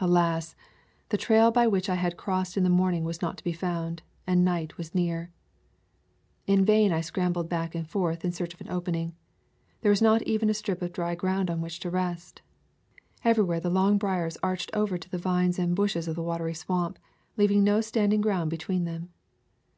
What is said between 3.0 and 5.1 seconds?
was not to be found, and night was